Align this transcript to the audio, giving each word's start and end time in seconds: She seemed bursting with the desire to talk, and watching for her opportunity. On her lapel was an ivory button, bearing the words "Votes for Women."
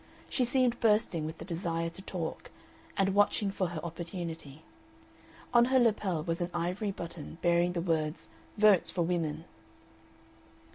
She 0.31 0.45
seemed 0.45 0.79
bursting 0.79 1.27
with 1.27 1.37
the 1.37 1.45
desire 1.45 1.89
to 1.91 2.01
talk, 2.01 2.49
and 2.97 3.13
watching 3.13 3.51
for 3.51 3.67
her 3.67 3.85
opportunity. 3.85 4.63
On 5.53 5.65
her 5.65 5.77
lapel 5.77 6.23
was 6.23 6.41
an 6.41 6.49
ivory 6.55 6.89
button, 6.89 7.37
bearing 7.43 7.73
the 7.73 7.81
words 7.81 8.27
"Votes 8.57 8.89
for 8.89 9.03
Women." 9.03 9.45